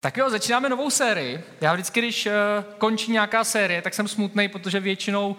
[0.00, 1.44] Tak jo, začínáme novou sérii.
[1.60, 2.32] Já vždycky, když uh,
[2.78, 5.36] končí nějaká série, tak jsem smutný, protože většinou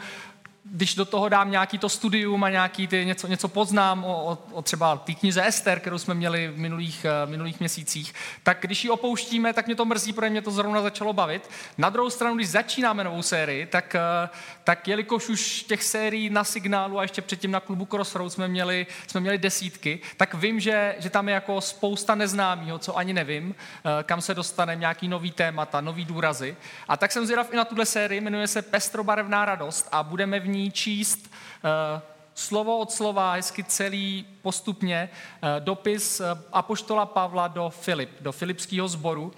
[0.64, 4.62] když do toho dám nějaký to studium a nějaký ty, něco, něco poznám o, o,
[4.62, 8.90] třeba té knize Ester, kterou jsme měli v minulých, uh, minulých měsících, tak když ji
[8.90, 11.50] opouštíme, tak mě to mrzí, protože mě to zrovna začalo bavit.
[11.78, 16.44] Na druhou stranu, když začínáme novou sérii, tak, uh, tak jelikož už těch sérií na
[16.44, 20.96] signálu a ještě předtím na klubu Crossroads jsme měli, jsme měli desítky, tak vím, že,
[21.00, 25.32] že tam je jako spousta neznámého, co ani nevím, uh, kam se dostane nějaký nový
[25.32, 26.56] témata, nový důrazy.
[26.88, 30.48] A tak jsem zvědav i na tuhle sérii, jmenuje se Pestrobarevná radost a budeme v
[30.48, 31.32] ní ní číst
[31.64, 32.02] uh,
[32.34, 35.10] slovo od slova, hezky celý postupně,
[35.44, 39.34] uh, dopis uh, Apoštola Pavla do Filip, do filipského sboru.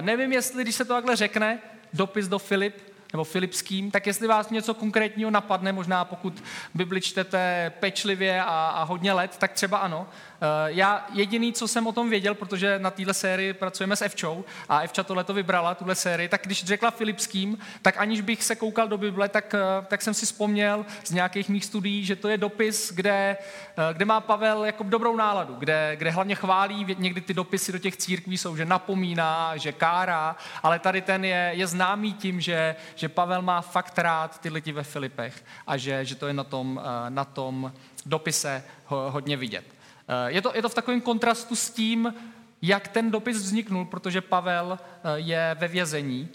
[0.00, 1.58] Nevím, jestli, když se to takhle řekne,
[1.92, 6.42] dopis do Filip, nebo filipským, tak jestli vás něco konkrétního napadne, možná pokud
[6.74, 10.06] Bibli čtete pečlivě a, a hodně let, tak třeba ano.
[10.42, 14.44] Eh, já jediný, co jsem o tom věděl, protože na téhle sérii pracujeme s Evčou
[14.68, 18.56] a Evča tohle to vybrala, tuhle sérii, tak když řekla Filipským, tak aniž bych se
[18.56, 22.28] koukal do Bible, tak, eh, tak jsem si vzpomněl z nějakých mých studií, že to
[22.28, 23.36] je dopis, kde,
[23.76, 27.78] eh, kde má Pavel jako dobrou náladu, kde, kde hlavně chválí, někdy ty dopisy do
[27.78, 32.76] těch církví jsou, že napomíná, že kárá, ale tady ten je, je známý tím, že,
[33.00, 36.44] že Pavel má fakt rád ty lidi ve Filipech a že, že to je na
[36.44, 37.72] tom, na tom
[38.06, 39.64] dopise hodně vidět.
[40.10, 42.14] Eh, je to, je to v takovém kontrastu s tím,
[42.62, 46.28] jak ten dopis vzniknul, protože Pavel eh, je ve vězení.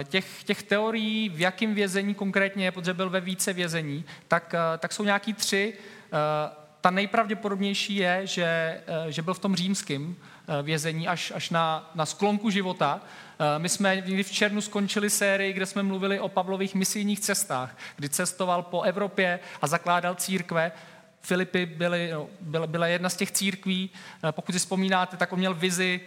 [0.00, 4.54] Eh, těch, těch teorií, v jakém vězení konkrétně je, protože byl ve více vězení, tak,
[4.78, 5.74] tak jsou nějaký tři.
[6.80, 10.16] Ta nejpravděpodobnější je, že, že byl v tom římském
[10.62, 13.00] vězení až, až na, na sklonku života.
[13.58, 18.08] My jsme někdy v červnu skončili sérii, kde jsme mluvili o Pavlových misijních cestách, kdy
[18.08, 20.72] cestoval po Evropě a zakládal církve.
[21.20, 23.90] Filipy byly, no, byla, byla jedna z těch církví,
[24.24, 26.00] eh, pokud si vzpomínáte, tak on měl vizi,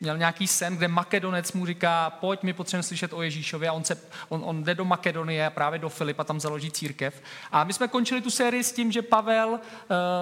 [0.00, 3.84] měl nějaký sen, kde Makedonec mu říká, pojď, my potřebujeme slyšet o Ježíšově a on,
[3.84, 3.98] se,
[4.28, 7.22] on, on jde do Makedonie, právě do Filipa, tam založí církev.
[7.52, 9.58] A my jsme končili tu sérii s tím, že Pavel uh,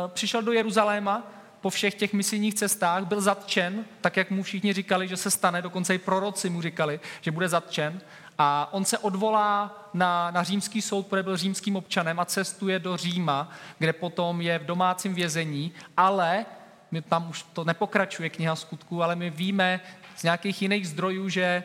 [0.08, 1.30] přišel do Jeruzaléma,
[1.64, 5.62] po všech těch misijních cestách byl zatčen, tak jak mu všichni říkali, že se stane,
[5.62, 8.00] dokonce i proroci mu říkali, že bude zatčen.
[8.38, 12.97] A on se odvolá na, na římský soud, protože byl římským občanem a cestuje do
[12.97, 16.47] Říma, kde potom je v domácím vězení, ale
[16.91, 19.80] my tam už to nepokračuje kniha skutků, ale my víme
[20.16, 21.62] z nějakých jiných zdrojů, že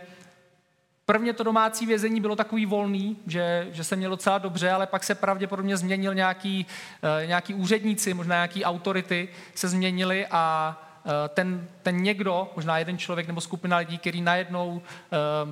[1.10, 5.04] Prvně to domácí vězení bylo takový volný, že, že se mělo docela dobře, ale pak
[5.04, 6.66] se pravděpodobně změnil nějaký,
[7.22, 10.76] uh, nějaký úředníci, možná nějaký autority se změnili a
[11.06, 14.82] uh, ten, ten někdo, možná jeden člověk nebo skupina lidí, který najednou uh,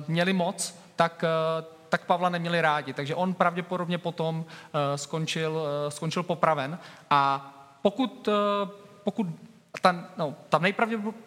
[0.08, 2.92] měli moc, tak, eh, tak Pavla neměli rádi.
[2.92, 6.78] Takže on pravděpodobně potom eh, skončil, eh, skončil popraven.
[7.10, 7.20] A
[7.82, 8.28] pokud,
[9.04, 9.26] pokud
[9.80, 10.60] ta, no, ta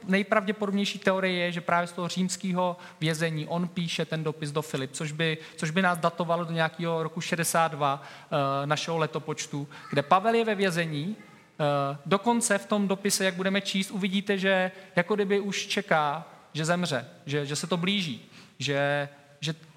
[0.07, 4.91] nejpravděpodobnější teorie je, že právě z toho římského vězení on píše ten dopis do Filip,
[4.91, 10.35] což by, což by nás datovalo do nějakého roku 62 uh, našeho letopočtu, kde Pavel
[10.35, 15.39] je ve vězení, uh, dokonce v tom dopise, jak budeme číst, uvidíte, že jako kdyby
[15.39, 18.29] už čeká, že zemře, že, že se to blíží,
[18.59, 19.09] že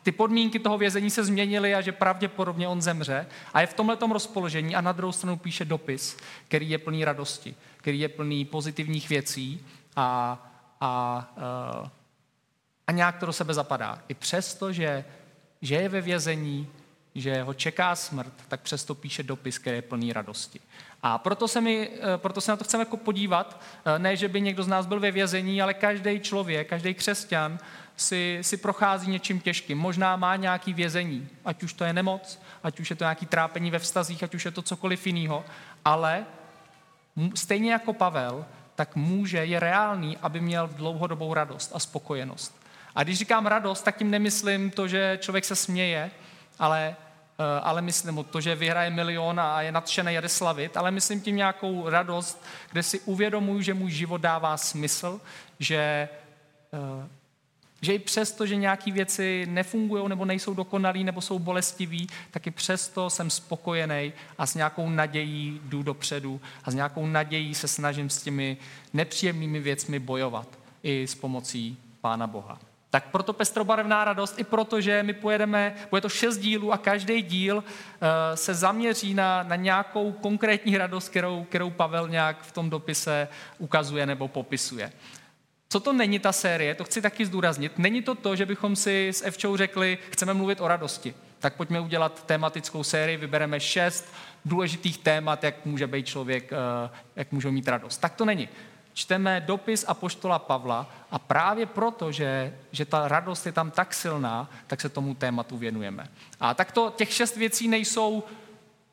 [0.05, 3.27] ty podmínky toho vězení se změnily a že pravděpodobně on zemře.
[3.55, 6.17] A je v tomhle rozpoložení a na druhou stranu píše dopis,
[6.49, 9.67] který je plný radosti, který je plný pozitivních věcí
[9.97, 10.39] a,
[10.81, 11.35] a,
[11.85, 11.91] eh,
[12.87, 14.03] a nějak to do sebe zapadá.
[14.09, 15.05] I přesto, že,
[15.63, 16.69] že je ve vězení,
[17.15, 20.61] že ho čeká smrt, tak přesto píše dopis, který je plný radosti.
[21.03, 24.29] A proto se, my, eh, proto se na to chceme jako podívat, eh, ne, že
[24.29, 27.59] by někdo z nás byl ve vězení, ale každý člověk, každý křesťan
[27.97, 29.79] si, si prochází něčím těžkým.
[29.79, 33.71] Možná má nějaký vězení, ať už to je nemoc, ať už je to nějaký trápení
[33.71, 35.45] ve vztazích, ať už je to cokoliv jiného,
[35.85, 36.25] ale
[37.35, 42.61] stejně jako Pavel, tak může, je reálný, aby měl dlouhodobou radost a spokojenost.
[42.95, 46.11] A když říkám radost, tak tím nemyslím to, že člověk se směje,
[46.59, 46.97] ale,
[47.39, 51.21] eh, ale myslím to, že vyhraje milion a je nadšený a jde slavit, ale myslím
[51.21, 55.21] tím nějakou radost, kde si uvědomuji, že můj život dává smysl,
[55.59, 56.09] že
[56.73, 57.09] eh,
[57.85, 62.51] že i přesto, že nějaké věci nefungují nebo nejsou dokonalý nebo jsou bolestivý, tak i
[62.51, 68.11] přesto jsem spokojený a s nějakou nadějí jdu dopředu a s nějakou nadějí se snažím
[68.11, 68.57] s těmi
[68.93, 70.49] nepříjemnými věcmi bojovat
[70.83, 72.59] i s pomocí Pána Boha.
[72.95, 77.23] Tak proto pestrobarevná radost, i proto, že my pojedeme, bude to šest dílů a každý
[77.23, 77.63] díl uh,
[78.35, 84.07] se zaměří na, na nějakou konkrétní radost, kterou, kterou Pavel nějak v tom dopise ukazuje
[84.07, 84.93] nebo popisuje.
[85.69, 87.79] Co to není ta série, to chci taky zdůraznit.
[87.79, 91.15] Není to to, že bychom si s Evčou řekli, chceme mluvit o radosti.
[91.39, 94.15] Tak pojďme udělat tematickou sérii, vybereme šest
[94.45, 97.99] důležitých témat, jak může být člověk, eh, jak může mít radost.
[97.99, 98.49] Tak to není.
[98.95, 104.51] Čteme dopis Apoštola Pavla a právě proto, že, že ta radost je tam tak silná,
[104.67, 106.09] tak se tomu tématu věnujeme.
[106.41, 108.23] A takto těch šest věcí nejsou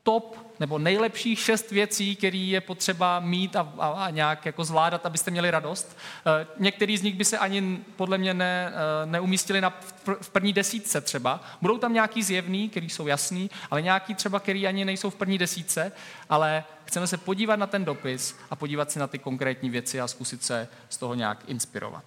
[0.02, 5.06] top nebo nejlepších šest věcí, které je potřeba mít a, a, a nějak jako zvládat,
[5.06, 5.96] abyste měli radost.
[6.26, 8.72] E, některý z nich by se ani podle mě ne,
[9.02, 9.80] e, neumístili na,
[10.20, 11.40] v první desítce třeba.
[11.60, 15.38] Budou tam nějaký zjevný, který jsou jasný, ale nějaký třeba, který ani nejsou v první
[15.38, 15.92] desítce,
[16.28, 20.08] ale chceme se podívat na ten dopis a podívat si na ty konkrétní věci a
[20.08, 22.04] zkusit se z toho nějak inspirovat.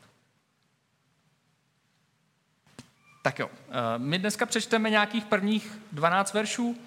[3.22, 6.78] Tak jo, e, my dneska přečteme nějakých prvních 12 veršů,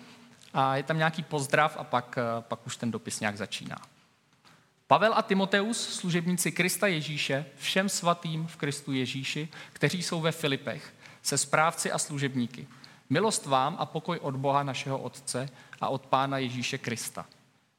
[0.59, 3.77] a je tam nějaký pozdrav a pak, eh, pak už ten dopis nějak začíná.
[4.87, 10.95] Pavel a Timoteus, služebníci Krista Ježíše, všem svatým v Kristu Ježíši, kteří jsou ve Filipech,
[11.23, 12.69] se správci a služebníky.
[13.11, 15.49] Milost vám a pokoj od Boha našeho Otce
[15.81, 17.27] a od Pána Ježíše Krista.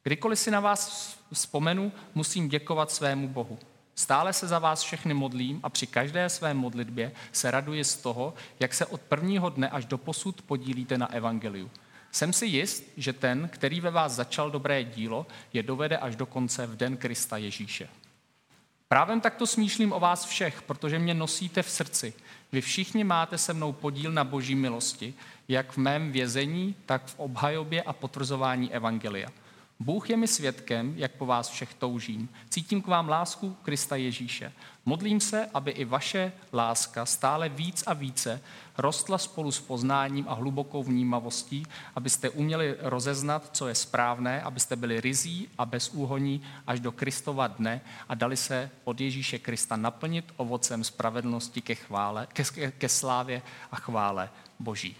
[0.03, 3.59] Kdykoliv si na vás vzpomenu, musím děkovat svému Bohu.
[3.95, 8.33] Stále se za vás všechny modlím a při každé své modlitbě se raduji z toho,
[8.59, 11.71] jak se od prvního dne až do posud podílíte na evangeliu
[12.11, 16.25] jsem si jist, že ten, který ve vás začal dobré dílo, je dovede až do
[16.25, 17.89] konce v den Krista Ježíše.
[18.87, 22.13] Právem takto smýšlím o vás všech, protože mě nosíte v srdci.
[22.51, 25.13] Vy všichni máte se mnou podíl na boží milosti,
[25.47, 29.29] jak v mém vězení, tak v obhajobě a potvrzování evangelia.
[29.81, 32.29] Bůh je mi svědkem, jak po vás všech toužím.
[32.49, 34.51] Cítím k vám lásku Krista Ježíše.
[34.85, 38.41] Modlím se, aby i vaše láska stále víc a více
[38.77, 41.65] rostla spolu s poznáním a hlubokou vnímavostí,
[41.95, 47.81] abyste uměli rozeznat, co je správné, abyste byli rizí a bezúhoní až do Kristova dne
[48.09, 53.41] a dali se od Ježíše Krista naplnit ovocem spravedlnosti ke, chvále, ke, ke slávě
[53.71, 54.29] a chvále
[54.59, 54.95] Boží.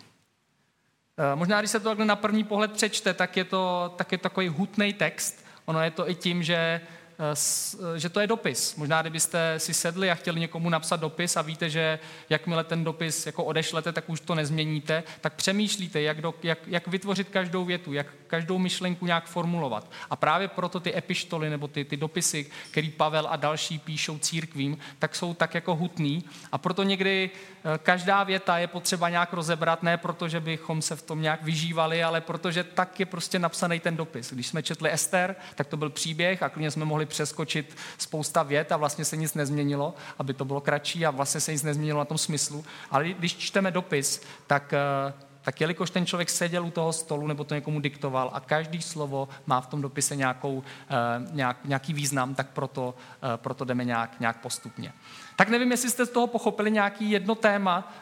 [1.20, 4.18] Eh, možná, když se to takhle na první pohled přečte, tak je to, tak je
[4.18, 5.46] to takový hutný text.
[5.66, 6.82] Ono je to i tím, že
[7.20, 8.76] Eh, že to je dopis.
[8.76, 12.00] Možná, kdybyste si sedli a chtěli někomu napsat dopis a víte, že
[12.30, 16.88] jakmile ten dopis jako odešlete, tak už to nezměníte, tak přemýšlíte, jak, do, jak, jak
[16.88, 19.92] vytvořit každou větu, jak každou myšlenku nějak formulovat.
[20.10, 24.78] A právě proto ty epištoly nebo ty, ty dopisy, který Pavel a další píšou církvím,
[25.00, 26.24] tak jsou tak jako hutný.
[26.52, 30.96] A proto někdy eh, každá věta je potřeba nějak rozebrat, ne proto, že bychom se
[30.96, 34.34] v tom nějak vyžívali, ale protože tak je prostě napsaný ten dopis.
[34.34, 38.72] Když jsme četli Ester, tak to byl příběh a klidně jsme mohli přeskočit spousta vět
[38.72, 42.06] a vlastně se nic nezměnilo, aby to bylo kratší a vlastně se nic nezměnilo na
[42.06, 42.66] tom smyslu.
[42.92, 47.44] Ale když čteme dopis, tak eh, tak jelikož ten člověk seděl u toho stolu nebo
[47.44, 50.96] to někomu diktoval a každý slovo má v tom dopise nějakou, eh,
[51.32, 52.96] nějak, nějaký význam, tak proto,
[53.34, 54.94] eh, proto jdeme nějak, nějak postupně.
[55.36, 57.94] Tak nevím, jestli jste z toho pochopili nějaký jedno téma,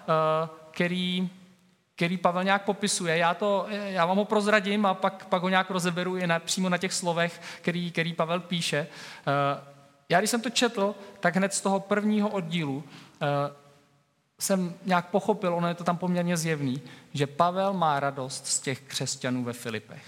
[0.71, 1.29] který,
[1.97, 3.17] který Pavel nějak popisuje.
[3.17, 6.69] Já, to, já vám ho prozradím a pak, pak ho nějak rozeberu i na, přímo
[6.69, 8.87] na těch slovech, který, který Pavel píše.
[9.27, 9.61] Eh,
[10.09, 12.83] já když jsem to četl, tak hned z toho prvního oddílu
[13.21, 13.27] eh,
[14.39, 16.81] jsem nějak pochopil, ono je to tam poměrně zjevný,
[17.13, 20.03] že Pavel má radost z těch křesťanů ve Filipech.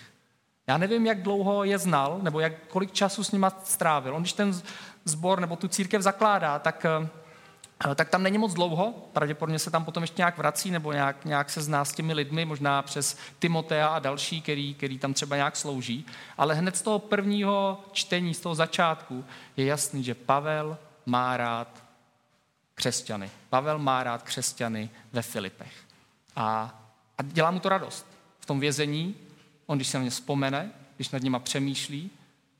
[0.68, 4.16] Já nevím, jak dlouho je znal, nebo jak, kolik času s nima strávil.
[4.16, 4.62] On, když ten
[5.06, 7.10] zbor nebo tu církev zakládá, tak eh,
[7.86, 11.26] Eh, tak tam není moc dlouho, pravděpodobně se tam potom ještě nějak vrací nebo nějak,
[11.26, 15.36] nějak se zná s těmi lidmi, možná přes Timotea a další, který, který tam třeba
[15.36, 16.06] nějak slouží.
[16.38, 19.26] Ale hned z toho prvního čtení, z toho začátku,
[19.58, 21.84] je jasný, že Pavel má rád
[22.80, 23.30] křesťany.
[23.50, 25.74] Pavel má rád křesťany ve Filipech.
[26.36, 26.46] A,
[27.18, 28.06] a dělá mu to radost.
[28.40, 29.16] V tom vězení,
[29.66, 32.10] on když se na ně vzpomene, když nad nima přemýšlí,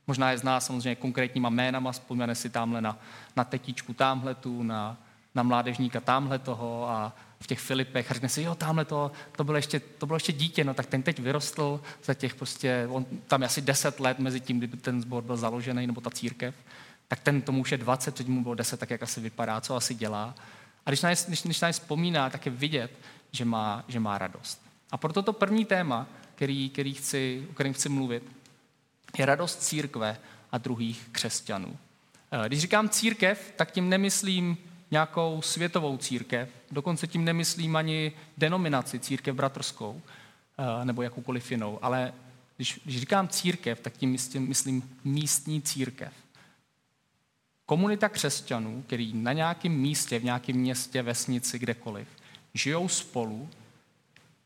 [0.06, 2.98] možná je zná samozřejmě konkrétníma jménama, vzpomene si tamhle na,
[3.36, 4.96] na tetičku tamhle tu, na,
[5.34, 9.44] na mládežníka tamhle toho a v těch Filipech a řekne si, jo, tamhle to, to,
[9.44, 13.06] bylo ještě, to bylo ještě dítě, no tak ten teď vyrostl za těch prostě, on,
[13.26, 16.54] tam je asi deset let mezi tím, kdy ten sbor byl založený, nebo ta církev,
[17.10, 19.76] tak ten tomu už je 20, teď mu bylo 10, tak jak asi vypadá, co
[19.76, 20.34] asi dělá.
[20.86, 22.90] A když na, když, když na vzpomíná, tak je vidět,
[23.32, 24.62] že má, že má radost.
[24.90, 28.22] A proto to první téma, který, který chci, o kterém chci mluvit,
[29.18, 30.16] je radost církve
[30.52, 31.76] a druhých křesťanů.
[32.32, 34.56] Eh, když říkám církev, tak tím nemyslím
[34.90, 40.02] nějakou světovou církev, dokonce tím nemyslím ani denominaci církev bratrskou
[40.58, 42.12] eh, nebo jakoukoliv jinou, ale
[42.56, 46.12] když, když říkám církev, tak tím myslím místní církev.
[47.70, 52.08] Komunita křesťanů, který na nějakém místě, v nějakém městě, vesnici, kdekoliv,
[52.54, 53.48] žijou spolu,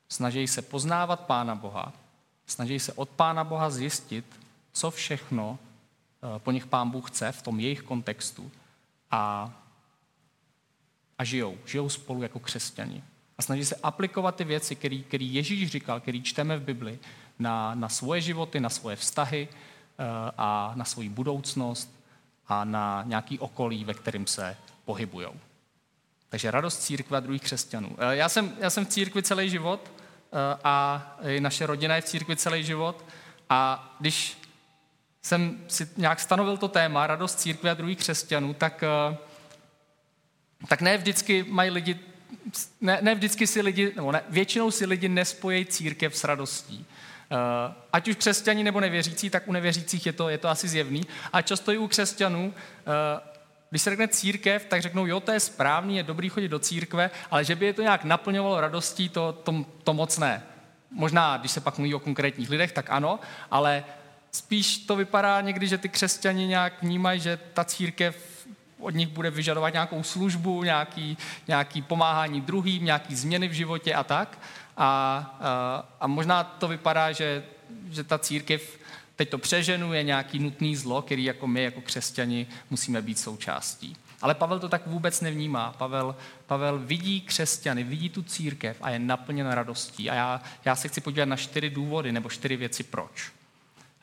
[0.09, 1.93] snaží se poznávat Pána Boha,
[2.47, 4.25] snaží se od Pána Boha zjistit,
[4.73, 8.51] co všechno eh, po nich Pán Bůh chce v tom jejich kontextu
[9.11, 9.53] a
[11.19, 11.59] a žijou.
[11.67, 13.05] Žijou spolu jako křesťani.
[13.39, 16.99] A snaží se aplikovat ty věci, které Ježíš říkal, které čteme v Bibli,
[17.39, 20.05] na, na svoje životy, na svoje vztahy eh,
[20.39, 22.04] a na svoji budoucnost
[22.49, 25.27] a na nějaký okolí, ve kterém se pohybují.
[26.29, 27.97] Takže radost církve a druhých křesťanů.
[27.99, 32.03] Eh, já jsem, já jsem v církvi celý život eh, a i naše rodina je
[32.03, 33.05] v církvi celý život.
[33.51, 34.39] A když
[35.23, 39.17] jsem si nějak stanovil to téma, radost církve a druhých křesťanů, tak, eh,
[40.69, 42.01] tak ne vždycky mají lidi,
[42.81, 46.87] ne, ne vždycky si lidi, nebo ne, většinou si lidi nespojí církev s radostí.
[47.93, 51.03] Ať už křesťaní nebo nevěřící, tak u nevěřících je to, je to asi zjevný.
[51.33, 52.55] A často i u křesťanů
[53.75, 57.11] když se řekne církev, tak řeknou, jo, to je správný, je dobrý chodit do církve,
[57.31, 60.43] ale že by je to nějak naplňovalo radostí, to, to, to moc ne.
[60.91, 63.85] Možná, když se pak mluví o konkrétních lidech, tak ano, ale
[64.31, 68.47] spíš to vypadá někdy, že ty křesťani nějak vnímají, že ta církev
[68.79, 74.05] od nich bude vyžadovat nějakou službu, nějaký, nějaký pomáhání druhým, nějaký změny v životě a
[74.05, 74.39] tak.
[74.77, 75.19] A,
[76.01, 77.45] a, možná to vypadá, že,
[77.91, 78.79] že ta církev
[79.17, 83.97] teď to přeženu, je nějaký nutný zlo, který jako my, jako křesťani, musíme být součástí.
[84.23, 85.75] Ale Pavel to tak vůbec nevnímá.
[85.79, 86.17] Pavel,
[86.47, 90.11] Pavel vidí křesťany, vidí tu církev a je naplněn radostí.
[90.11, 93.33] A já, já se chci podívat na čtyři důvody nebo čtyři věci, proč.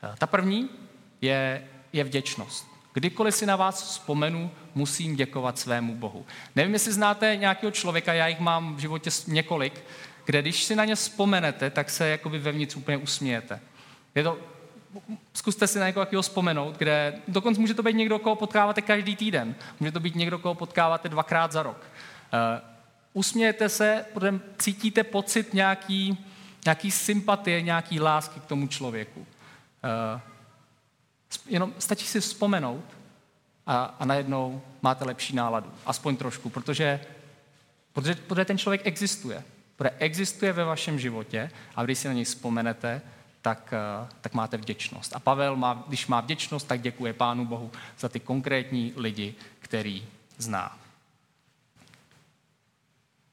[0.02, 0.68] Eh, ta první
[1.20, 2.66] je, je vděčnost.
[2.94, 6.26] Kdykoliv si na vás vzpomenu, musím děkovat svému Bohu.
[6.56, 9.84] Nevím, jestli znáte nějakého člověka, já jich mám v životě několik,
[10.24, 13.60] kde když si na ně vzpomenete, tak se jakoby vevnitř úplně usmějete.
[14.14, 14.38] Je to
[15.34, 19.54] zkuste si na někoho vzpomenout, kde dokonce může to být někdo, koho potkáváte každý týden.
[19.80, 21.76] Může to být někdo, koho potkáváte dvakrát za rok.
[21.82, 22.68] Uh,
[23.12, 26.18] usmějete se, potom cítíte pocit nějaký,
[26.64, 29.20] nějaký sympatie, nějaký lásky k tomu člověku.
[29.20, 30.20] Uh,
[31.46, 32.84] jenom stačí si vzpomenout
[33.66, 35.72] a, a najednou máte lepší náladu.
[35.86, 37.00] Aspoň trošku, protože,
[37.92, 39.44] protože, protože ten člověk existuje.
[39.82, 43.02] Protože existuje ve vašem životě a když si na něj vzpomenete,
[43.42, 45.16] tak, eh, tak máte vděčnost.
[45.16, 50.06] A Pavel, má, když má vděčnost, tak děkuje Pánu Bohu za ty konkrétní lidi, který
[50.38, 50.78] zná.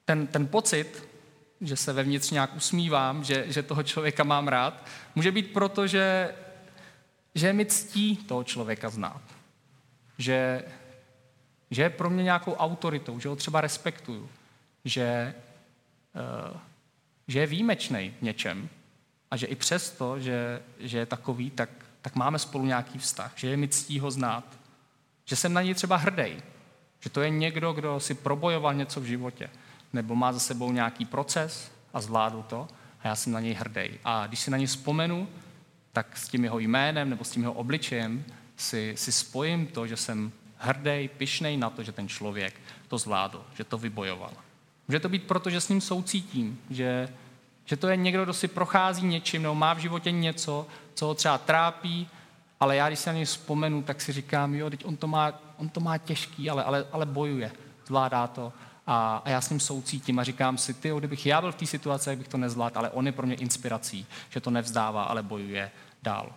[0.04, 1.08] Ten, ten pocit,
[1.60, 6.34] že se vevnitř nějak usmívám, že, že toho člověka mám rád, může být proto, že,
[7.34, 9.22] že mi ctí toho člověka znát.
[10.18, 10.64] Že,
[11.70, 14.30] že je pro mě nějakou autoritou, že ho třeba respektuju.
[14.84, 15.34] Že,
[17.28, 18.68] že je výjimečný v něčem,
[19.30, 21.70] a že i přesto, že, že je takový, tak,
[22.02, 24.44] tak máme spolu nějaký vztah, že je mi ctí ho znát,
[25.24, 26.42] že jsem na něj třeba hrdý,
[27.00, 29.50] že to je někdo, kdo si probojoval něco v životě,
[29.92, 32.68] nebo má za sebou nějaký proces a zvládl to
[33.00, 33.98] a já jsem na něj hrdý.
[34.04, 35.28] A když si na něj vzpomenu,
[35.92, 38.24] tak s tím jeho jménem nebo s tím jeho obličejem
[38.56, 43.44] si, si spojím to, že jsem hrdý, pišnej na to, že ten člověk to zvládl,
[43.54, 44.32] že to vybojoval.
[44.90, 47.08] Může to být proto, že s ním soucítím, že,
[47.64, 51.14] že to je někdo, kdo si prochází něčím, nebo má v životě něco, co ho
[51.14, 52.08] třeba trápí,
[52.60, 55.32] ale já, když se na něj vzpomenu, tak si říkám, jo, teď on to má,
[55.56, 57.52] on to má těžký, ale, ale, ale bojuje,
[57.86, 58.52] zvládá to.
[58.86, 61.66] A, a já s ním soucítím a říkám si, ty, kdybych já byl v té
[61.66, 65.70] situaci, bych to nezvládl, ale on je pro mě inspirací, že to nevzdává, ale bojuje
[66.02, 66.32] dál.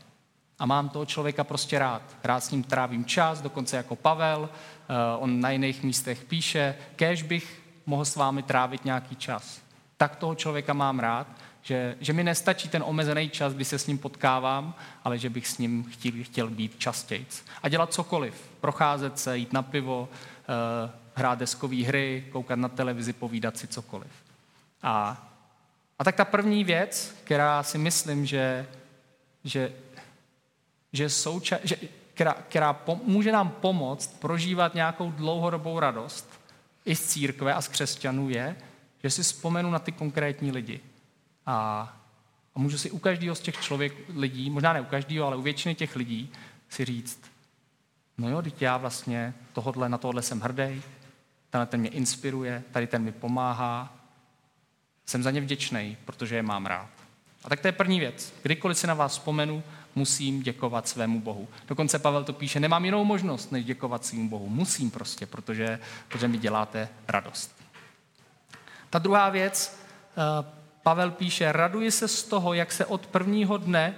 [0.60, 2.02] A mám toho člověka prostě rád.
[2.24, 4.40] Rád s ním trávím čas, dokonce jako Pavel.
[4.42, 9.64] Uh, on na jiných místech píše, kež bych mohl s vámi trávit nějaký čas
[10.04, 11.28] tak toho člověka mám rád,
[11.62, 15.48] že, že mi nestačí ten omezený čas, kdy se s ním potkávám, ale že bych
[15.48, 17.28] s ním chtěl, chtěl být častěji.
[17.64, 18.50] A dělat cokoliv.
[18.62, 24.12] Procházet se, jít na pivo, uh, hrát deskové hry, koukat na televizi, povídat si cokoliv.
[24.84, 25.28] A,
[26.00, 28.68] a tak ta první věc, která si myslím, že,
[29.44, 29.74] že,
[30.94, 31.76] že, souča- že
[32.14, 36.43] která, která pom- může nám pomoct prožívat nějakou dlouhodobou radost
[36.86, 38.56] i z církve a z křesťanů je,
[39.04, 40.80] že si vzpomenu na ty konkrétní lidi.
[41.46, 41.54] A,
[42.56, 45.42] a můžu si u každého z těch člověk, lidí, možná ne u každého, ale u
[45.42, 46.32] většiny těch lidí
[46.70, 47.22] si říct,
[48.18, 50.82] no jo, teď já vlastně tohodle, na tohle jsem hrdý,
[51.50, 53.94] tenhle ten mě inspiruje, tady ten mi pomáhá,
[55.06, 56.90] jsem za ně vděčný, protože je mám rád.
[57.44, 58.34] A tak to je první věc.
[58.42, 59.64] Kdykoliv si na vás vzpomenu,
[59.96, 61.48] musím děkovat svému Bohu.
[61.68, 64.50] Dokonce Pavel to píše, nemám jinou možnost, než děkovat svému Bohu.
[64.50, 67.56] Musím prostě, protože, protože mi děláte radost.
[68.90, 69.80] Ta druhá věc,
[70.18, 73.96] eh, Pavel píše, raduji se z toho, jak se od prvního dne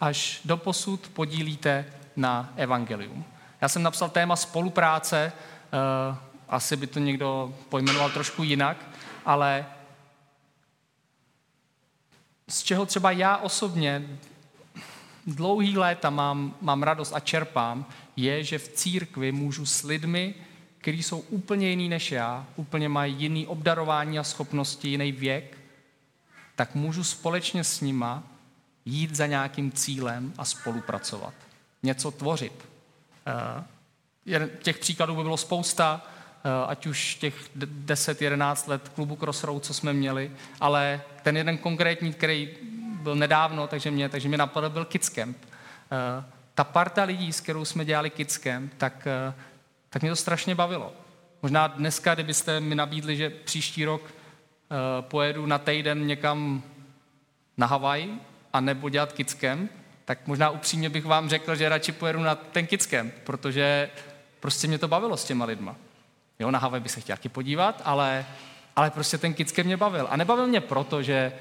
[0.00, 1.84] až do posud podílíte
[2.16, 3.24] na evangelium.
[3.60, 6.16] Já jsem napsal téma spolupráce, eh,
[6.48, 8.76] asi by to někdo pojmenoval trošku jinak,
[9.24, 9.66] ale
[12.48, 14.18] z čeho třeba já osobně
[15.26, 17.86] dlouhý léta mám, mám radost a čerpám,
[18.16, 20.34] je, že v církvi můžu s lidmi
[20.82, 25.58] kteří jsou úplně jiný než já, úplně mají jiný obdarování a schopnosti, jiný věk,
[26.54, 28.22] tak můžu společně s nima
[28.84, 31.34] jít za nějakým cílem a spolupracovat.
[31.82, 32.68] Něco tvořit.
[34.26, 36.06] Eh, těch příkladů by bylo spousta,
[36.44, 42.12] eh, ať už těch 10-11 let klubu Crossroad, co jsme měli, ale ten jeden konkrétní,
[42.12, 42.50] který
[43.02, 45.36] byl nedávno, takže mě, takže mě napadl, byl Kids Camp.
[45.42, 49.34] Eh, ta parta lidí, s kterou jsme dělali Kids Camp, tak, eh,
[49.90, 50.92] tak mě to strašně bavilo.
[51.42, 54.02] Možná dneska, kdybyste mi nabídli, že příští rok
[55.00, 56.62] pojedu na týden někam
[57.56, 58.08] na Havaj
[58.52, 59.70] a nebo dělat Kids Camp,
[60.04, 63.90] tak možná upřímně bych vám řekl, že radši pojedu na ten Kids Camp, protože
[64.40, 65.76] prostě mě to bavilo s těma lidma.
[66.38, 68.26] Jo, na Havaj bych se chtěl taky podívat, ale,
[68.76, 70.06] ale prostě ten Kids Camp mě bavil.
[70.10, 71.32] A nebavil mě proto, že,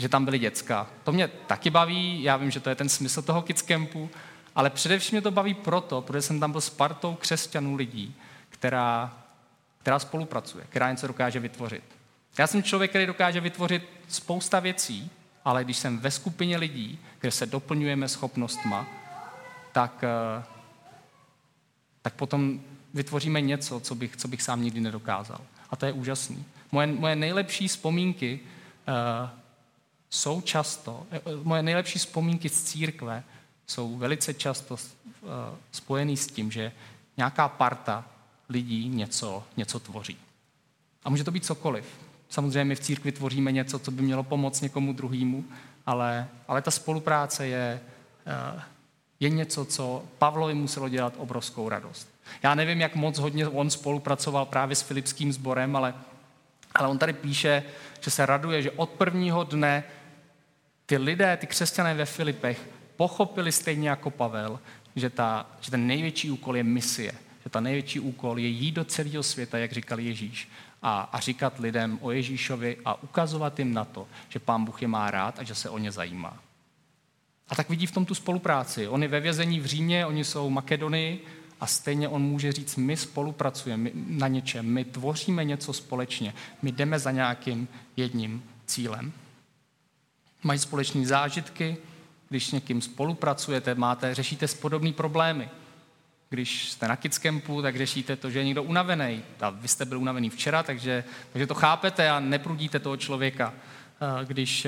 [0.00, 0.86] že tam byly děcka.
[1.04, 4.10] To mě taky baví, já vím, že to je ten smysl toho Kids Campu,
[4.54, 8.14] ale především mě to baví proto, protože jsem tam byl s partou křesťanů lidí,
[8.48, 9.18] která,
[9.78, 11.84] která spolupracuje, která něco dokáže vytvořit.
[12.38, 15.10] Já jsem člověk, který dokáže vytvořit spousta věcí,
[15.44, 18.86] ale když jsem ve skupině lidí, kde se doplňujeme schopnostma,
[19.72, 20.44] tak, eh,
[22.02, 22.60] tak potom
[22.94, 25.40] vytvoříme něco, co bych, co bych sám nikdy nedokázal.
[25.70, 26.44] A to je úžasný.
[26.72, 28.40] Moje, moje nejlepší vzpomínky
[28.88, 29.39] uh,
[30.10, 33.24] jsou často, uh, moje nejlepší vzpomínky z církve
[33.66, 35.28] jsou velice často uh,
[35.72, 36.72] spojený s tím, že
[37.16, 38.04] nějaká parta
[38.48, 40.16] lidí něco, něco tvoří.
[41.04, 41.84] A může to být cokoliv.
[42.28, 45.44] Samozřejmě my v církvi tvoříme něco, co by mělo pomoct někomu druhému,
[45.86, 47.80] ale, ale ta spolupráce je,
[48.26, 48.62] eh,
[49.20, 52.08] je něco, co Pavlovi muselo dělat obrovskou radost.
[52.42, 55.94] Já nevím, jak moc hodně on spolupracoval právě s Filipským sborem, ale,
[56.74, 57.62] ale on tady píše,
[58.00, 59.84] že se raduje, že od prvního dne
[60.90, 64.60] ty lidé, ty křesťané ve Filipech pochopili stejně jako Pavel,
[64.96, 67.12] že, ta, že ten největší úkol je misie,
[67.44, 70.48] že ta největší úkol je jít do celého světa, jak říkal Ježíš,
[70.82, 74.88] a, a říkat lidem o Ježíšovi a ukazovat jim na to, že pán Bůh je
[74.88, 76.38] má rád a že se o ně zajímá.
[77.48, 78.88] A tak vidí v tom tu spolupráci.
[78.88, 81.24] On je ve vězení v Římě, oni jsou v Makedonii
[81.60, 86.98] a stejně on může říct, my spolupracujeme na něčem, my tvoříme něco společně, my jdeme
[86.98, 89.12] za nějakým jedním cílem.
[90.42, 91.76] Mají společné zážitky,
[92.28, 95.48] když s někým spolupracujete, máte, řešíte podobné problémy.
[96.30, 99.22] Když jste na kids campu, tak řešíte to, že je někdo unavený.
[99.40, 103.54] A vy jste byl unavený včera, takže, takže to chápete a neprudíte toho člověka.
[104.24, 104.66] Když,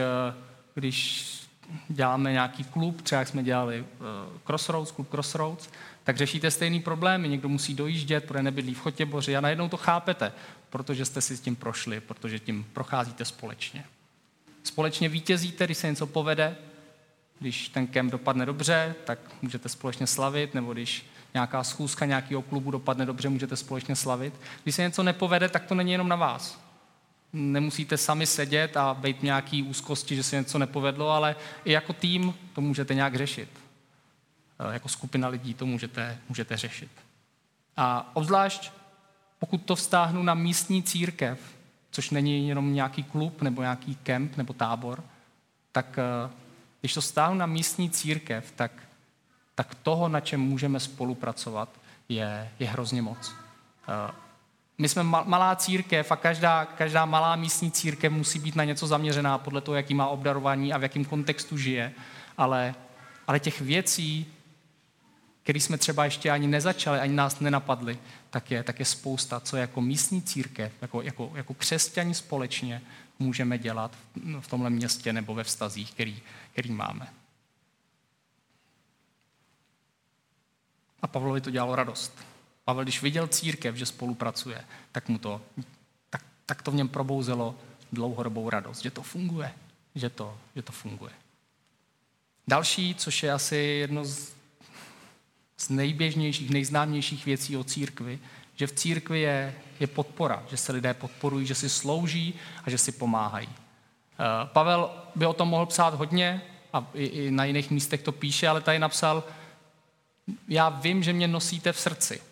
[0.75, 1.29] když
[1.89, 3.85] děláme nějaký klub, třeba jak jsme dělali e,
[4.45, 5.71] Crossroads, klub Crossroads,
[6.05, 7.29] tak řešíte stejný problémy.
[7.29, 10.33] Někdo musí dojíždět, protože nebydlí v Chotěboři a najednou to chápete,
[10.71, 13.85] protože jste si s tím prošli, protože tím procházíte společně.
[14.63, 16.57] Společně vítězíte, když se něco povede,
[17.39, 22.71] když ten kemp dopadne dobře, tak můžete společně slavit, nebo když nějaká schůzka nějakého klubu
[22.71, 24.35] dopadne dobře, můžete společně slavit.
[24.63, 26.61] Když se něco nepovede, tak to není jenom na vás.
[27.33, 32.35] Nemusíte sami sedět a být nějaký úzkosti, že se něco nepovedlo, ale i jako tým
[32.53, 33.49] to můžete nějak řešit.
[34.59, 36.91] E, jako skupina lidí to můžete, můžete řešit.
[37.77, 38.73] A obzvlášť,
[39.39, 41.39] pokud to vztáhnu na místní církev,
[41.93, 45.05] což není jenom nějaký klub nebo nějaký kemp nebo tábor,
[45.73, 46.03] tak e,
[46.81, 48.73] když to vztáhnu na místní církev, tak
[49.55, 51.69] tak toho, na čem můžeme spolupracovat,
[52.09, 53.35] je, je hrozně moc.
[53.89, 54.13] Eh,
[54.79, 59.39] my jsme malá církev a každá, každá malá místní církev musí být na něco zaměřená
[59.39, 61.93] podle toho, jaký má obdarování a v jakém kontextu žije.
[62.39, 62.75] Ale,
[63.27, 64.27] ale těch věcí,
[65.43, 67.99] které jsme třeba ještě ani nezačali, ani nás nenapadly,
[68.31, 72.83] tak je, tak je spousta, co jako místní církev, jako, jako, jako křesťani společně
[73.19, 73.97] můžeme dělat
[74.41, 77.13] v tomhle městě nebo ve vztazích, který, který máme.
[81.03, 82.19] A Pavlovi to dělalo radost.
[82.65, 85.41] Pavel, když viděl církev, že spolupracuje, tak mu to,
[86.11, 87.55] tak, tak to v něm probouzelo
[87.93, 89.55] dlouhodobou radost, že to funguje,
[89.95, 91.13] že to, že to funguje.
[92.49, 94.33] Další, což je asi jedno z,
[95.63, 98.19] z nejběžnějších, nejznámějších věcí o církvi,
[98.57, 102.79] že v církvi je, je podpora, že se lidé podporují, že si slouží a že
[102.79, 103.49] si pomáhají.
[103.49, 108.13] Eh, Pavel by o tom mohl psát hodně a i, i na jiných místech to
[108.13, 109.25] píše, ale tady napsal,
[110.49, 112.23] já vím, že mě nosíte v srdci.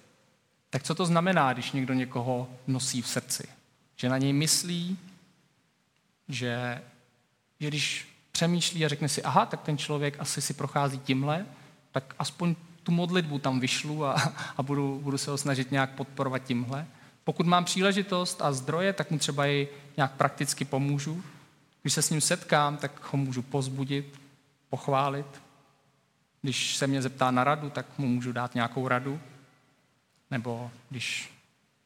[0.70, 3.48] Tak co to znamená, když někdo někoho nosí v srdci?
[3.96, 4.98] Že na něj myslí,
[6.28, 6.82] že,
[7.60, 11.46] že když přemýšlí a řekne si, aha, tak ten člověk asi si prochází tímhle,
[11.92, 16.38] tak aspoň tu modlitbu tam vyšlu a, a budu, budu se ho snažit nějak podporovat
[16.38, 16.86] tímhle.
[17.24, 21.24] Pokud mám příležitost a zdroje, tak mu třeba i nějak prakticky pomůžu.
[21.82, 24.20] Když se s ním setkám, tak ho můžu pozbudit,
[24.70, 25.26] pochválit,
[26.42, 29.20] když se mě zeptá na radu, tak mu můžu dát nějakou radu.
[30.30, 31.34] Nebo když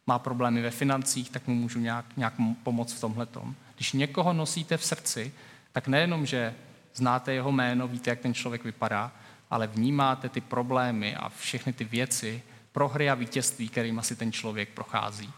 [0.07, 3.27] má problémy ve financích, tak mu můžu nějak, nějak pomoct v tomhle.
[3.75, 5.33] Když někoho nosíte v srdci,
[5.73, 6.55] tak nejenom, že
[6.95, 9.13] znáte jeho jméno, víte, jak ten člověk vypadá,
[9.55, 14.69] ale vnímáte ty problémy a všechny ty věci, prohry a vítězství, kterým asi ten člověk
[14.69, 15.33] prochází.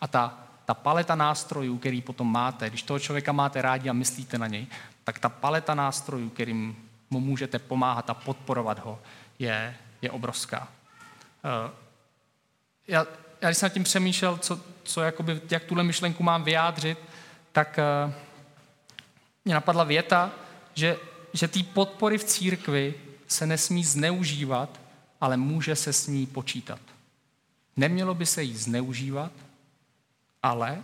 [0.00, 4.38] A ta, ta paleta nástrojů, který potom máte, když toho člověka máte rádi a myslíte
[4.38, 4.66] na něj,
[5.04, 6.76] tak ta paleta nástrojů, kterým
[7.10, 9.00] mu můžete pomáhat a podporovat ho,
[9.38, 10.68] je, je obrovská.
[11.44, 11.70] Eh,
[12.88, 13.06] já,
[13.40, 16.98] já když jsem nad tím přemýšlel, co, co jakoby, jak tuhle myšlenku mám vyjádřit,
[17.52, 18.12] tak uh,
[19.44, 20.30] mě napadla věta,
[20.74, 20.96] že,
[21.32, 22.94] že té podpory v církvi
[23.28, 24.80] se nesmí zneužívat,
[25.20, 26.80] ale může se s ní počítat.
[27.76, 29.32] Nemělo by se jí zneužívat,
[30.42, 30.82] ale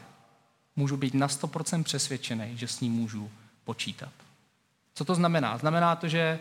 [0.76, 3.30] můžu být na 100% přesvědčený, že s ní můžu
[3.64, 4.12] počítat.
[4.94, 5.58] Co to znamená?
[5.58, 6.38] Znamená to, že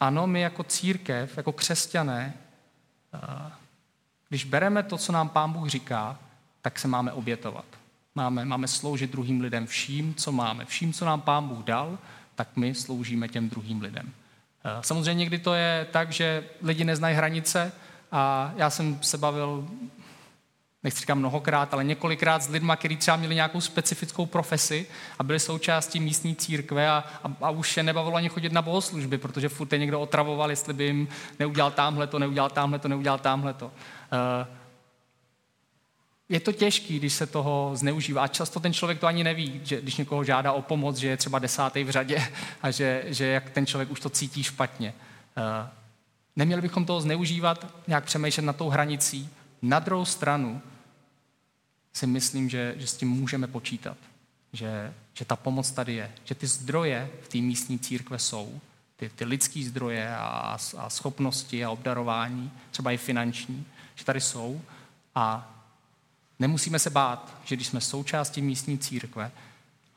[0.00, 2.34] ano, my jako církev, jako křesťané,
[3.14, 3.52] uh,
[4.28, 6.18] když bereme to, co nám Pán Bůh říká,
[6.62, 7.64] tak se máme obětovat.
[8.14, 10.64] Máme, máme sloužit druhým lidem vším, co máme.
[10.64, 11.98] Vším, co nám Pán Bůh dal,
[12.34, 14.12] tak my sloužíme těm druhým lidem.
[14.64, 17.72] Eh, samozřejmě někdy to je tak, že lidi neznají hranice
[18.12, 19.68] a já jsem se bavil,
[20.82, 24.86] nechci říkat mnohokrát, ale několikrát s lidmi, kteří třeba měli nějakou specifickou profesi
[25.18, 29.18] a byli součástí místní církve a, a, a už je nebavilo ani chodit na bohoslužby,
[29.18, 33.18] protože furt je někdo otravoval, jestli by jim neudělal tamhle to, neudělal tamhle to, neudělal
[33.18, 33.70] tamhle to.
[34.12, 34.61] Eh,
[36.32, 38.22] je to těžké, když se toho zneužívá.
[38.22, 41.16] A často ten člověk to ani neví, že když někoho žádá o pomoc, že je
[41.16, 44.94] třeba desátý v řadě a že, že jak ten člověk už to cítí špatně.
[45.36, 45.68] Eh,
[46.36, 49.28] neměli bychom toho zneužívat, nějak přemýšlet na tou hranicí.
[49.62, 50.62] Na druhou stranu
[51.92, 53.96] si myslím, že, že s tím můžeme počítat.
[54.52, 56.12] Že, že ta pomoc tady je.
[56.24, 58.60] Že ty zdroje v té místní církve jsou.
[58.96, 64.60] Ty, ty lidské zdroje a, a schopnosti a obdarování, třeba i finanční že tady jsou
[65.14, 65.48] a
[66.42, 69.30] nemusíme se bát, že když jsme součástí místní církve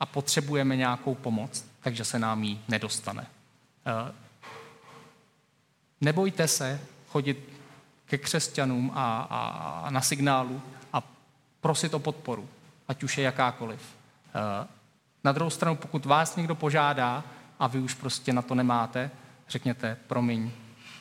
[0.00, 3.26] a potřebujeme nějakou pomoc, takže se nám ji nedostane.
[3.86, 4.12] Eh,
[6.00, 7.52] nebojte se chodit
[8.06, 9.40] ke křesťanům a, a,
[9.86, 11.02] a na signálu a
[11.60, 12.48] prosit o podporu,
[12.88, 13.80] ať už je jakákoliv.
[13.80, 14.66] Eh,
[15.24, 17.24] na druhou stranu, pokud vás někdo požádá
[17.58, 19.10] a vy už prostě na to nemáte,
[19.48, 20.50] řekněte, promiň,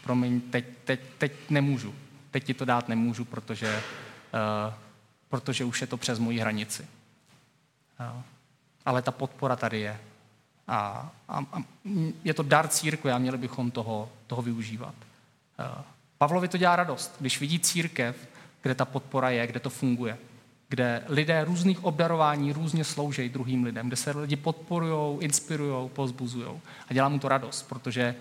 [0.04, 1.94] promiň, teď, teď, teď nemůžu
[2.36, 3.84] teď ti to dát nemůžu, protože,
[4.68, 4.74] uh,
[5.36, 6.88] protože už je to přes moji hranici.
[8.00, 8.22] Uh,
[8.86, 10.00] ale ta podpora tady je.
[10.68, 11.64] A, a, a
[12.24, 14.96] je to dar církve a měli bychom toho, toho využívat.
[15.60, 15.82] Uh,
[16.18, 18.28] Pavlovi to dělá radost, když vidí církev,
[18.62, 20.18] kde ta podpora je, kde to funguje,
[20.70, 26.62] kde lidé různých obdarování různě slouží druhým lidem, kde se lidi podporují, inspirují, pozbuzují.
[26.90, 28.16] A dělá mu to radost, protože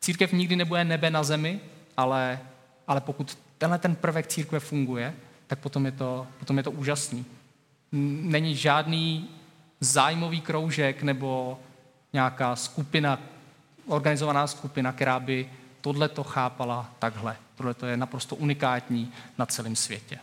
[0.00, 1.60] církev nikdy nebude nebe na zemi,
[1.96, 2.40] ale,
[2.88, 5.14] ale pokud tenhle ten prvek církve funguje,
[5.46, 7.24] tak potom je to, potom je to úžasný.
[8.22, 9.28] Není žádný
[9.80, 11.60] zájmový kroužek nebo
[12.12, 13.18] nějaká skupina,
[13.86, 17.36] organizovaná skupina, která by tohle to chápala takhle.
[17.54, 20.18] Tohle to je naprosto unikátní na celém světě.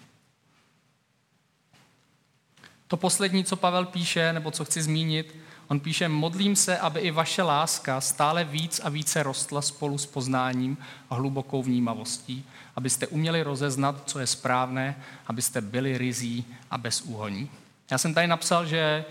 [2.88, 5.36] To poslední, co Pavel píše, nebo co chci zmínit,
[5.68, 10.06] on píše, modlím se, aby i vaše láska stále víc a více rostla spolu s
[10.06, 10.78] poznáním
[11.10, 12.46] a hlubokou vnímavostí,
[12.76, 14.96] abyste uměli rozeznat, co je správné,
[15.28, 17.50] abyste byli rizí a bezúhoní.
[17.92, 19.06] Já jsem tady napsal, že,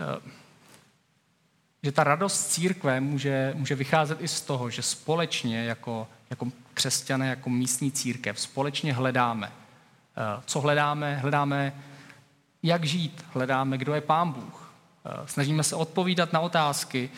[0.00, 0.30] eh,
[1.82, 7.28] že ta radost církve může, může vycházet i z toho, že společně jako, jako křesťané,
[7.28, 9.52] jako místní církev, společně hledáme.
[10.16, 11.16] Eh, co hledáme?
[11.16, 11.72] Hledáme,
[12.62, 14.67] jak žít, hledáme, kdo je Pán Bůh.
[15.08, 17.10] Eh, snažíme se odpovídat na otázky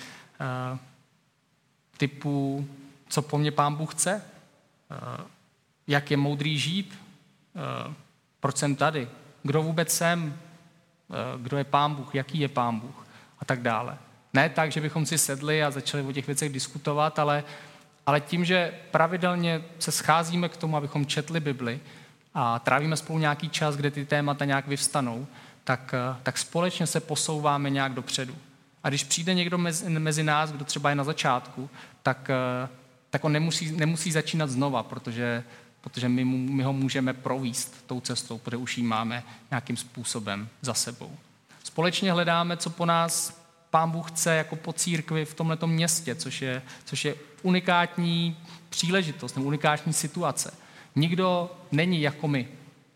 [1.96, 2.68] typu,
[3.08, 4.22] co po mně Pán Bůh chce,
[5.90, 6.98] jak je moudrý žít,
[7.56, 7.94] eh,
[8.40, 9.08] proč jsem tady,
[9.42, 10.38] kdo vůbec jsem,
[11.10, 13.06] eh, kdo je pán Bůh, jaký je pán Bůh
[13.38, 13.98] a tak dále.
[14.32, 17.44] Ne tak, že bychom si sedli a začali o těch věcech diskutovat, ale,
[18.06, 21.80] ale tím, že pravidelně se scházíme k tomu, abychom četli Bibli
[22.34, 25.26] a trávíme spolu nějaký čas, kde ty témata nějak vyvstanou,
[25.70, 28.34] tak, eh, tak společně se posouváme nějak dopředu.
[28.82, 31.70] A když přijde někdo mezi, mezi nás, kdo třeba je na začátku,
[32.02, 32.30] tak,
[33.10, 35.44] tak on nemusí, nemusí začínat znova, protože
[35.80, 40.74] protože my, my ho můžeme províst tou cestou, protože už ji máme nějakým způsobem za
[40.74, 41.16] sebou.
[41.64, 46.42] Společně hledáme, co po nás Pán Bůh chce jako po církvi v tomto městě, což
[46.42, 48.36] je, což je unikátní
[48.68, 50.54] příležitost nebo unikátní situace.
[50.94, 52.48] Nikdo není jako my.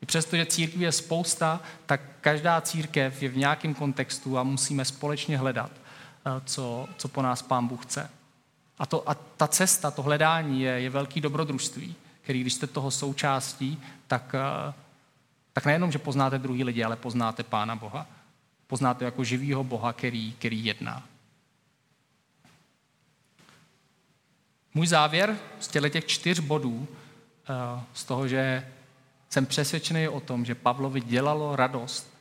[0.05, 4.85] I přesto, že církví je spousta, tak každá církev je v nějakém kontextu a musíme
[4.85, 8.11] společně hledat, eh, co, co po nás Pán Bůh chce.
[8.79, 12.91] A, to, a ta cesta, to hledání je, je velký dobrodružství který když jste toho
[12.91, 14.75] součástí, tak, eh,
[15.53, 18.07] tak nejenom, že poznáte druhý lidi, ale poznáte Pána Boha.
[18.67, 21.03] Poznáte jako živýho Boha, který, který jedná.
[24.75, 28.73] Můj závěr z těchto těch čtyř bodů, eh, z toho, že
[29.35, 32.15] jsem přesvědčený o tom, že Pavlovi dělalo radost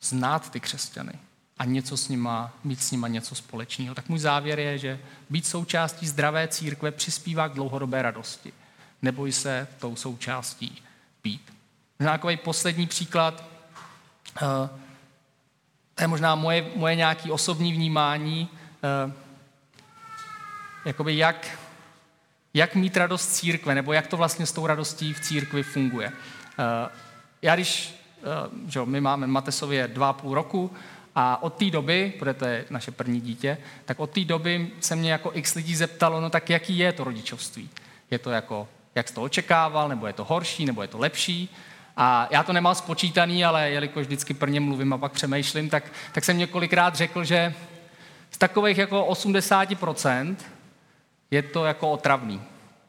[0.00, 1.12] znát ty křesťany
[1.58, 3.94] a něco s nima, mít s nima něco společného.
[3.94, 8.52] Tak můj závěr je, že být součástí zdravé církve přispívá k dlouhodobé radosti.
[9.02, 10.82] Neboj se tou součástí
[11.24, 11.52] být.
[11.98, 13.44] Možná takový poslední příklad,
[14.42, 14.48] uh,
[15.94, 18.48] to je možná moje, moje nějaké osobní vnímání,
[19.06, 19.12] uh,
[20.84, 21.58] jakoby jak,
[22.58, 26.08] jak mít radost církve, nebo jak to vlastně s tou radostí v církvi funguje.
[26.08, 26.14] Uh,
[27.42, 27.94] já když,
[28.52, 30.70] uh, že my máme Matesově dva půl roku,
[31.20, 34.96] a od té doby, protože to je naše první dítě, tak od té doby se
[34.96, 37.70] mě jako x lidí zeptalo, no tak jaký je to rodičovství?
[38.10, 41.54] Je to jako, jak jsi to očekával, nebo je to horší, nebo je to lepší?
[41.96, 46.24] A já to nemám spočítaný, ale jelikož vždycky prvně mluvím a pak přemýšlím, tak, tak
[46.24, 47.54] jsem několikrát řekl, že
[48.30, 50.36] z takových jako 80%
[51.30, 52.42] je to jako otravný.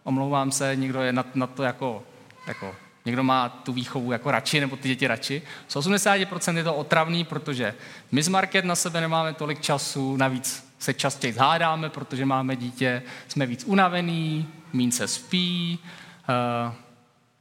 [0.03, 2.03] Omlouvám se, někdo je na, na to jako,
[2.47, 2.75] jako
[3.05, 5.41] Někdo má tu výchovu jako radši, nebo ty děti radši.
[5.67, 7.73] Z 80% je to otravný, protože
[8.11, 13.03] my z Market na sebe nemáme tolik času, navíc se častěji zhádáme, protože máme dítě,
[13.27, 15.79] jsme víc unavený, mín se spí,
[16.29, 16.73] uh,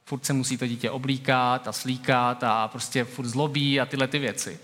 [0.05, 4.19] furt se musí to dítě oblíkat a slíkat a prostě furt zlobí a tyhle ty
[4.19, 4.59] věci.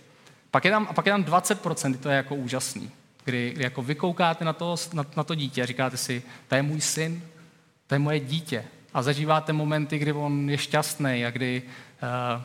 [0.50, 2.90] Pak je tam, a pak je tam 20%, to je jako úžasný,
[3.24, 6.62] kdy, kdy jako vykoukáte na to, na, na to dítě a říkáte si, to je
[6.62, 7.22] můj syn,
[7.86, 11.62] to je moje dítě, a zažíváte momenty, kdy on je šťastný a kdy,
[12.36, 12.42] uh,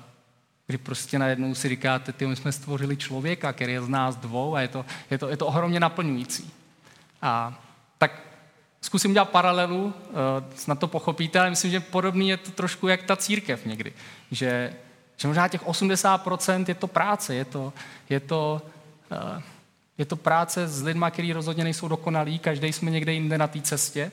[0.67, 4.55] kdy prostě najednou si říkáte, ty, my jsme stvořili člověka, který je z nás dvou
[4.55, 6.51] a je to, je to, je to ohromně naplňující.
[7.21, 7.61] A
[7.97, 8.21] tak
[8.81, 9.93] zkusím udělat paralelu, uh,
[10.55, 13.93] snad to pochopíte, ale myslím, že podobný je to trošku jak ta církev někdy.
[14.31, 14.73] Že,
[15.17, 17.73] že možná těch 80% je to práce, je to,
[18.09, 18.61] je to,
[19.11, 19.41] uh,
[19.99, 23.61] je to práce s lidmi, kteří rozhodně nejsou dokonalí, každý jsme někde jinde na té
[23.61, 24.11] cestě,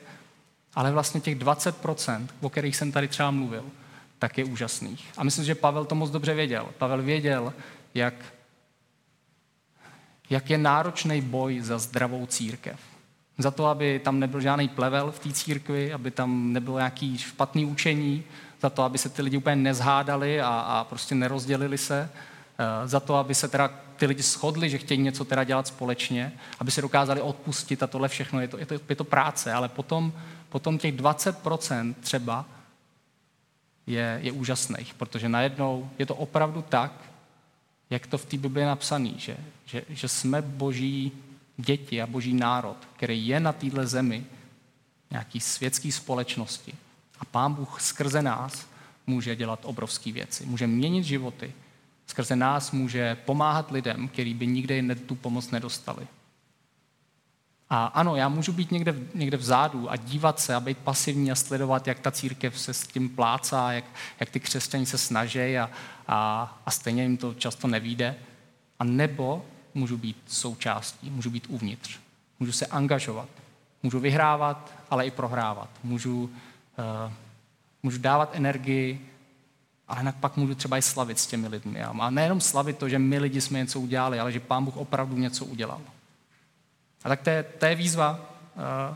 [0.75, 3.63] ale vlastně těch 20%, o kterých jsem tady třeba mluvil,
[4.19, 5.07] tak je úžasných.
[5.17, 6.67] A myslím, že Pavel to moc dobře věděl.
[6.77, 7.53] Pavel věděl,
[7.93, 8.13] jak,
[10.29, 12.79] jak je náročný boj za zdravou církev.
[13.37, 17.65] Za to, aby tam nebyl žádný plevel v té církvi, aby tam nebylo nějaký špatný
[17.65, 18.23] učení,
[18.61, 22.09] za to, aby se ty lidi úplně nezhádali a, a prostě nerozdělili se,
[22.59, 26.33] eh, za to, aby se teda ty lidi shodli, že chtějí něco teda dělat společně,
[26.59, 29.69] aby se dokázali odpustit a tohle všechno, je to, je to, je to práce, ale
[29.69, 30.13] potom
[30.49, 32.45] potom těch 20% třeba
[33.87, 36.91] je, je úžasných, protože najednou je to opravdu tak,
[37.89, 41.11] jak to v té Bibli je napsané, že, že, že jsme boží
[41.57, 44.25] děti a boží národ, který je na téhle zemi
[45.11, 46.73] nějaký světský společnosti.
[47.19, 48.67] A pán Bůh skrze nás
[49.07, 50.45] může dělat obrovské věci.
[50.45, 51.53] Může měnit životy.
[52.07, 56.07] Skrze nás může pomáhat lidem, kteří by nikdy tu pomoc nedostali.
[57.69, 61.35] A ano, já můžu být někde, někde vzadu a dívat se a být pasivní a
[61.35, 63.85] sledovat, jak ta církev se s tím plácá, jak,
[64.19, 65.69] jak ty křesťaní se snaží a,
[66.07, 68.15] a, a stejně jim to často nevíde.
[68.79, 71.99] A nebo můžu být součástí, můžu být uvnitř.
[72.39, 73.29] Můžu se angažovat.
[73.83, 75.69] Můžu vyhrávat, ale i prohrávat.
[75.83, 77.11] Můžu, uh,
[77.83, 79.09] můžu dávat energii,
[79.87, 81.83] ale pak můžu třeba i slavit s těmi lidmi.
[81.83, 85.17] A nejenom slavit to, že my lidi jsme něco udělali, ale že Pán Bůh opravdu
[85.17, 85.81] něco udělal.
[87.03, 88.95] A tak to je, to je výzva uh,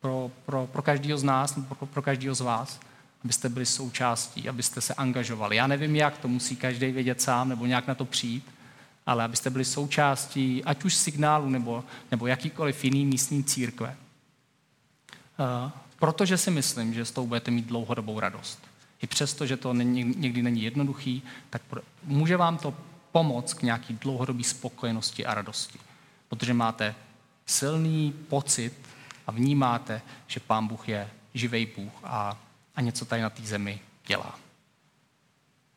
[0.00, 2.80] pro, pro, pro každého z nás, pro, pro každého z vás,
[3.24, 5.56] abyste byli součástí, abyste se angažovali.
[5.56, 8.46] Já nevím, jak, to musí každý vědět sám, nebo nějak na to přijít,
[9.06, 13.96] ale abyste byli součástí, ať už signálu, nebo, nebo jakýkoliv jiný místní církve.
[15.38, 18.67] Uh, protože si myslím, že s tou budete mít dlouhodobou radost.
[19.02, 21.62] I přesto, že to někdy není jednoduchý, tak
[22.04, 22.74] může vám to
[23.12, 25.78] pomoct k nějaký dlouhodobé spokojenosti a radosti.
[26.28, 26.94] Protože máte
[27.46, 28.72] silný pocit
[29.26, 32.36] a vnímáte, že Pán Bůh je živý Bůh a,
[32.76, 34.38] a něco tady na té zemi dělá.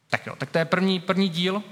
[0.10, 1.64] Tak jo, tak to je první, první díl,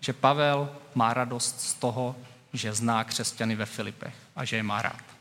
[0.00, 2.16] že Pavel má radost z toho,
[2.52, 5.15] že zná křesťany ve Filipech a že je má rád.